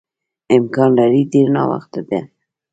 امکان 0.55 0.89
لري 0.99 1.21
ډېر 1.33 1.47
ناوخته 1.55 2.01
ده. 2.09 2.19